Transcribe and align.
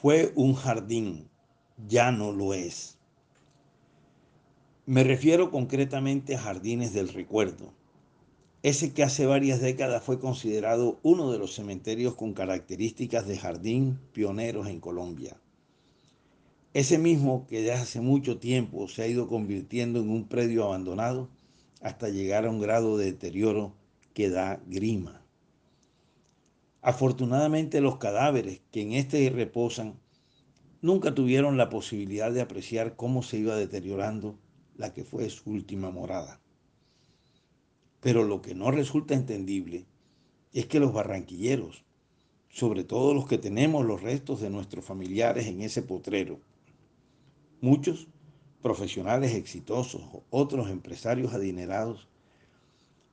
fue 0.00 0.32
un 0.34 0.54
jardín, 0.54 1.28
ya 1.86 2.10
no 2.10 2.32
lo 2.32 2.54
es. 2.54 2.98
Me 4.86 5.04
refiero 5.04 5.50
concretamente 5.50 6.34
a 6.34 6.40
Jardines 6.40 6.94
del 6.94 7.10
Recuerdo, 7.10 7.74
ese 8.62 8.94
que 8.94 9.02
hace 9.02 9.26
varias 9.26 9.60
décadas 9.60 10.02
fue 10.02 10.18
considerado 10.18 10.98
uno 11.02 11.30
de 11.30 11.38
los 11.38 11.54
cementerios 11.54 12.14
con 12.14 12.32
características 12.32 13.26
de 13.26 13.36
jardín 13.36 13.98
pioneros 14.12 14.68
en 14.68 14.80
Colombia. 14.80 15.38
Ese 16.72 16.96
mismo 16.96 17.46
que 17.46 17.58
desde 17.58 17.72
hace 17.72 18.00
mucho 18.00 18.38
tiempo 18.38 18.88
se 18.88 19.02
ha 19.02 19.06
ido 19.06 19.28
convirtiendo 19.28 20.00
en 20.00 20.08
un 20.08 20.28
predio 20.28 20.64
abandonado 20.64 21.28
hasta 21.82 22.08
llegar 22.08 22.46
a 22.46 22.50
un 22.50 22.60
grado 22.60 22.96
de 22.96 23.06
deterioro 23.06 23.74
que 24.14 24.30
da 24.30 24.62
grima. 24.66 25.22
Afortunadamente 26.82 27.80
los 27.80 27.98
cadáveres 27.98 28.62
que 28.72 28.80
en 28.80 28.92
este 28.92 29.28
reposan 29.30 30.00
nunca 30.80 31.14
tuvieron 31.14 31.58
la 31.58 31.68
posibilidad 31.68 32.32
de 32.32 32.40
apreciar 32.40 32.96
cómo 32.96 33.22
se 33.22 33.38
iba 33.38 33.54
deteriorando 33.54 34.38
la 34.76 34.94
que 34.94 35.04
fue 35.04 35.28
su 35.28 35.50
última 35.50 35.90
morada. 35.90 36.40
Pero 38.00 38.24
lo 38.24 38.40
que 38.40 38.54
no 38.54 38.70
resulta 38.70 39.14
entendible 39.14 39.86
es 40.54 40.64
que 40.66 40.80
los 40.80 40.94
barranquilleros, 40.94 41.84
sobre 42.48 42.82
todo 42.82 43.12
los 43.12 43.26
que 43.26 43.36
tenemos 43.36 43.84
los 43.84 44.00
restos 44.00 44.40
de 44.40 44.48
nuestros 44.48 44.84
familiares 44.84 45.46
en 45.46 45.60
ese 45.60 45.82
potrero, 45.82 46.40
muchos 47.60 48.08
profesionales 48.62 49.34
exitosos, 49.34 50.02
otros 50.30 50.70
empresarios 50.70 51.34
adinerados, 51.34 52.08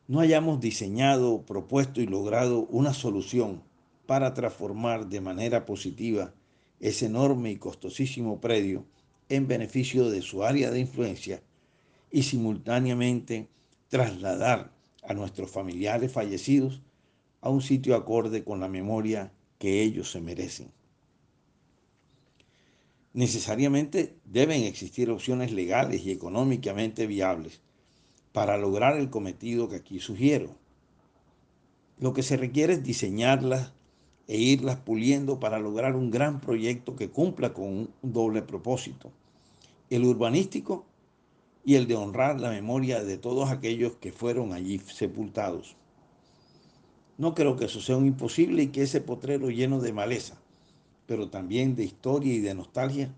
no 0.08 0.22
hayamos 0.22 0.62
diseñado, 0.62 1.46
propuesto 1.46 2.02
y 2.02 2.08
logrado 2.08 2.66
una 2.68 2.94
solución 2.94 3.64
para 4.06 4.34
transformar 4.34 5.08
de 5.08 5.20
manera 5.20 5.66
positiva 5.66 6.34
ese 6.80 7.08
enorme 7.08 7.52
y 7.52 7.58
costosísimo 7.58 8.40
predio 8.40 8.86
en 9.28 9.48
beneficio 9.48 10.10
de 10.10 10.22
su 10.22 10.44
área 10.44 10.72
de 10.72 10.80
influencia 10.80 11.44
y 12.10 12.24
simultáneamente 12.24 13.50
trasladar 13.90 14.72
a 15.04 15.14
nuestros 15.14 15.52
familiares 15.52 16.12
fallecidos 16.12 16.82
a 17.42 17.50
un 17.50 17.62
sitio 17.62 17.96
acorde 17.96 18.46
con 18.46 18.62
la 18.62 18.70
memoria 18.70 19.34
que 19.60 19.82
ellos 19.82 20.12
se 20.12 20.22
merecen. 20.22 20.72
Necesariamente 23.14 24.16
deben 24.26 24.64
existir 24.64 25.10
opciones 25.10 25.52
legales 25.52 26.06
y 26.06 26.12
económicamente 26.12 27.08
viables 27.08 27.62
para 28.38 28.56
lograr 28.56 28.98
el 28.98 29.10
cometido 29.10 29.68
que 29.68 29.78
aquí 29.78 30.00
sugiero. 30.00 30.56
Lo 31.98 32.14
que 32.14 32.22
se 32.22 32.38
requiere 32.38 32.74
es 32.74 32.84
diseñarlas 32.84 33.74
e 34.28 34.38
irlas 34.38 34.76
puliendo 34.76 35.40
para 35.40 35.58
lograr 35.58 35.96
un 35.96 36.12
gran 36.12 36.40
proyecto 36.40 36.96
que 36.96 37.10
cumpla 37.10 37.52
con 37.52 37.66
un 37.66 37.90
doble 38.04 38.44
propósito, 38.44 39.10
el 39.90 40.06
urbanístico 40.06 40.86
y 41.66 41.78
el 41.78 41.88
de 41.88 41.96
honrar 41.96 42.40
la 42.40 42.52
memoria 42.52 43.04
de 43.04 43.18
todos 43.18 43.50
aquellos 43.50 43.94
que 43.96 44.12
fueron 44.12 44.54
allí 44.54 44.78
sepultados. 44.86 45.76
No 47.18 47.34
creo 47.34 47.56
que 47.56 47.66
eso 47.66 47.82
sea 47.82 47.98
un 47.98 48.06
imposible 48.06 48.62
y 48.62 48.68
que 48.68 48.84
ese 48.84 49.02
potrero 49.02 49.50
lleno 49.50 49.80
de 49.80 49.94
maleza, 49.94 50.40
pero 51.08 51.28
también 51.32 51.76
de 51.76 51.86
historia 51.86 52.36
y 52.36 52.42
de 52.42 52.54
nostalgia, 52.54 53.12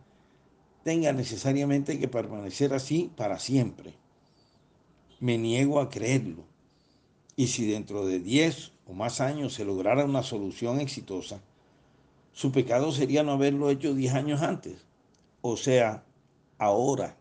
tenga 0.85 1.11
necesariamente 1.11 1.99
que 1.99 2.07
permanecer 2.07 2.73
así 2.73 3.11
para 3.17 3.37
siempre. 3.37 3.95
Me 5.19 5.37
niego 5.37 5.79
a 5.79 5.89
creerlo. 5.89 6.43
Y 7.35 7.47
si 7.47 7.69
dentro 7.69 8.05
de 8.05 8.19
10 8.19 8.71
o 8.87 8.93
más 8.93 9.21
años 9.21 9.53
se 9.53 9.65
lograra 9.65 10.05
una 10.05 10.23
solución 10.23 10.79
exitosa, 10.79 11.41
su 12.33 12.51
pecado 12.51 12.91
sería 12.91 13.23
no 13.23 13.33
haberlo 13.33 13.69
hecho 13.69 13.93
10 13.93 14.13
años 14.13 14.41
antes, 14.41 14.85
o 15.41 15.57
sea, 15.57 16.03
ahora. 16.57 17.17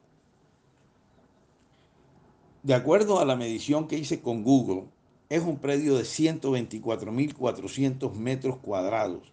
De 2.62 2.74
acuerdo 2.74 3.20
a 3.20 3.24
la 3.24 3.36
medición 3.36 3.88
que 3.88 3.98
hice 3.98 4.20
con 4.20 4.44
Google, 4.44 4.84
es 5.28 5.42
un 5.42 5.58
predio 5.58 5.96
de 5.96 6.04
124.400 6.04 8.12
metros 8.14 8.58
cuadrados, 8.58 9.32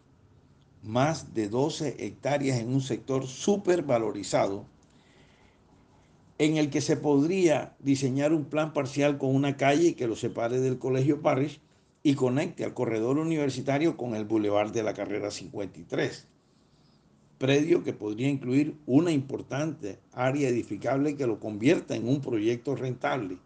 más 0.83 1.33
de 1.33 1.49
12 1.49 2.05
hectáreas 2.05 2.59
en 2.59 2.73
un 2.73 2.81
sector 2.81 3.27
súper 3.27 3.83
valorizado, 3.83 4.65
en 6.37 6.57
el 6.57 6.69
que 6.69 6.81
se 6.81 6.97
podría 6.97 7.75
diseñar 7.79 8.33
un 8.33 8.45
plan 8.45 8.73
parcial 8.73 9.17
con 9.17 9.33
una 9.33 9.57
calle 9.57 9.95
que 9.95 10.07
lo 10.07 10.15
separe 10.15 10.59
del 10.59 10.77
Colegio 10.77 11.21
Parrish 11.21 11.59
y 12.03 12.15
conecte 12.15 12.63
al 12.63 12.73
corredor 12.73 13.17
universitario 13.17 13.97
con 13.97 14.15
el 14.15 14.25
Boulevard 14.25 14.71
de 14.71 14.83
la 14.83 14.93
Carrera 14.93 15.31
53 15.31 16.27
predio 17.37 17.83
que 17.83 17.93
podría 17.93 18.29
incluir 18.29 18.77
una 18.85 19.11
importante 19.11 19.99
área 20.13 20.49
edificable 20.49 21.15
que 21.15 21.27
lo 21.27 21.39
convierta 21.39 21.95
en 21.95 22.07
un 22.07 22.21
proyecto 22.21 22.75
rentable, 22.75 23.37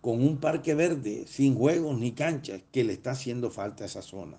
con 0.00 0.22
un 0.22 0.38
parque 0.38 0.74
verde 0.74 1.24
sin 1.26 1.54
juegos 1.54 1.98
ni 1.98 2.12
canchas 2.12 2.62
que 2.72 2.84
le 2.84 2.94
está 2.94 3.12
haciendo 3.12 3.50
falta 3.50 3.84
a 3.84 3.86
esa 3.86 4.02
zona, 4.02 4.38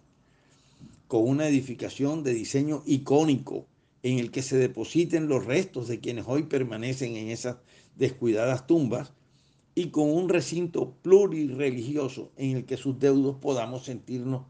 con 1.08 1.28
una 1.28 1.48
edificación 1.48 2.24
de 2.24 2.34
diseño 2.34 2.84
icónico 2.86 3.66
en 4.04 4.20
el 4.20 4.32
que 4.32 4.42
se 4.42 4.58
depositen 4.58 5.28
los 5.28 5.46
restos 5.46 5.88
de 5.88 6.00
quienes 6.00 6.26
hoy 6.28 6.44
permanecen 6.44 7.16
en 7.16 7.30
esas 7.30 7.58
descuidadas 7.96 8.68
tumbas 8.68 9.14
y 9.76 9.90
con 9.90 10.10
un 10.10 10.30
recinto 10.30 10.96
plurireligioso 11.02 12.32
en 12.38 12.58
el 12.58 12.66
que 12.66 12.78
sus 12.78 13.00
deudos 13.00 13.38
podamos 13.38 13.86
sentirnos 13.86 14.46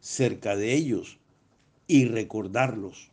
cerca 0.00 0.56
de 0.56 0.74
ellos 0.74 1.18
y 1.86 2.04
recordarlos. 2.04 3.10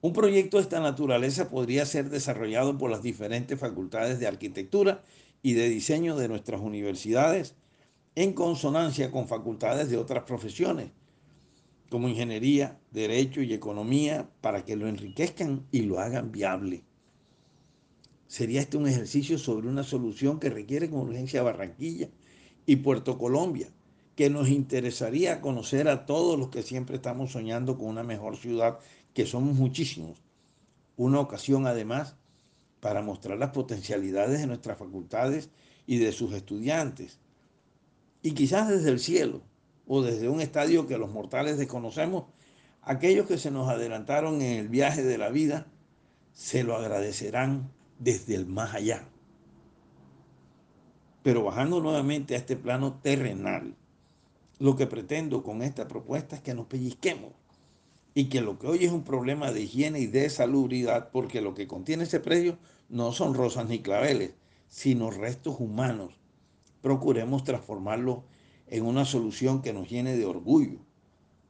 Un 0.00 0.12
proyecto 0.12 0.56
de 0.56 0.62
esta 0.62 0.80
naturaleza 0.80 1.50
podría 1.50 1.84
ser 1.84 2.08
desarrollado 2.08 2.78
por 2.78 2.90
las 2.90 3.02
diferentes 3.02 3.58
facultades 3.58 4.20
de 4.20 4.28
arquitectura 4.28 5.02
y 5.42 5.54
de 5.54 5.68
diseño 5.68 6.16
de 6.16 6.28
nuestras 6.28 6.60
universidades 6.60 7.54
en 8.14 8.32
consonancia 8.32 9.10
con 9.10 9.28
facultades 9.28 9.90
de 9.90 9.96
otras 9.96 10.24
profesiones, 10.24 10.90
como 11.88 12.08
ingeniería, 12.08 12.78
derecho 12.90 13.42
y 13.42 13.52
economía, 13.54 14.28
para 14.40 14.64
que 14.64 14.76
lo 14.76 14.88
enriquezcan 14.88 15.66
y 15.70 15.82
lo 15.82 16.00
hagan 16.00 16.32
viable. 16.32 16.82
Sería 18.26 18.60
este 18.60 18.76
un 18.76 18.86
ejercicio 18.86 19.38
sobre 19.38 19.68
una 19.68 19.82
solución 19.82 20.38
que 20.38 20.50
requiere 20.50 20.90
con 20.90 21.00
urgencia 21.00 21.42
Barranquilla 21.42 22.10
y 22.66 22.76
Puerto 22.76 23.16
Colombia, 23.16 23.68
que 24.14 24.28
nos 24.28 24.48
interesaría 24.48 25.40
conocer 25.40 25.88
a 25.88 26.04
todos 26.04 26.38
los 26.38 26.48
que 26.48 26.62
siempre 26.62 26.96
estamos 26.96 27.32
soñando 27.32 27.78
con 27.78 27.86
una 27.86 28.02
mejor 28.02 28.36
ciudad 28.36 28.78
que 29.14 29.24
somos 29.24 29.54
muchísimos, 29.56 30.22
una 30.96 31.20
ocasión 31.20 31.66
además 31.66 32.16
para 32.80 33.00
mostrar 33.00 33.38
las 33.38 33.50
potencialidades 33.50 34.40
de 34.40 34.46
nuestras 34.46 34.78
facultades 34.78 35.50
y 35.86 35.98
de 35.98 36.12
sus 36.12 36.34
estudiantes. 36.34 37.18
Y 38.22 38.32
quizás 38.32 38.68
desde 38.68 38.90
el 38.90 38.98
cielo 38.98 39.42
o 39.88 40.02
desde 40.02 40.28
un 40.28 40.40
estadio 40.40 40.86
que 40.86 40.98
los 40.98 41.10
mortales 41.10 41.58
desconocemos, 41.58 42.24
aquellos 42.82 43.26
que 43.26 43.38
se 43.38 43.50
nos 43.50 43.68
adelantaron 43.68 44.42
en 44.42 44.58
el 44.58 44.68
viaje 44.68 45.02
de 45.02 45.18
la 45.18 45.30
vida 45.30 45.66
se 46.32 46.62
lo 46.62 46.76
agradecerán 46.76 47.72
desde 47.98 48.34
el 48.34 48.46
más 48.46 48.74
allá. 48.74 49.08
Pero 51.22 51.42
bajando 51.42 51.80
nuevamente 51.80 52.34
a 52.34 52.38
este 52.38 52.54
plano 52.54 53.00
terrenal, 53.02 53.74
lo 54.58 54.76
que 54.76 54.86
pretendo 54.86 55.42
con 55.42 55.62
esta 55.62 55.88
propuesta 55.88 56.36
es 56.36 56.42
que 56.42 56.54
nos 56.54 56.66
pellizquemos 56.66 57.32
y 58.14 58.26
que 58.28 58.40
lo 58.40 58.58
que 58.58 58.66
hoy 58.66 58.84
es 58.84 58.92
un 58.92 59.04
problema 59.04 59.52
de 59.52 59.62
higiene 59.62 60.00
y 60.00 60.06
de 60.06 60.28
salubridad, 60.28 61.10
porque 61.10 61.40
lo 61.40 61.54
que 61.54 61.66
contiene 61.66 62.04
ese 62.04 62.20
predio 62.20 62.58
no 62.88 63.12
son 63.12 63.34
rosas 63.34 63.68
ni 63.68 63.78
claveles, 63.80 64.32
sino 64.68 65.10
restos 65.10 65.56
humanos. 65.60 66.12
Procuremos 66.82 67.44
transformarlo 67.44 68.24
una 68.82 69.04
solución 69.04 69.62
que 69.62 69.72
nos 69.72 69.88
llene 69.88 70.16
de 70.16 70.26
orgullo 70.26 70.78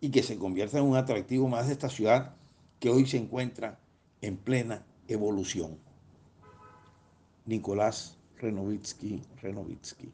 y 0.01 0.11
que 0.11 0.23
se 0.23 0.39
convierta 0.39 0.79
en 0.79 0.85
un 0.85 0.97
atractivo 0.97 1.49
más 1.49 1.67
de 1.67 1.73
esta 1.73 1.89
ciudad 1.89 2.37
que 2.79 2.91
hoy 2.91 3.07
se 3.07 3.17
encuentra 3.17 3.81
en 4.21 4.37
plena 4.37 4.87
evolución. 5.09 5.79
Nicolás 7.47 8.17
Renovitsky, 8.37 9.23
Renovitsky. 9.43 10.07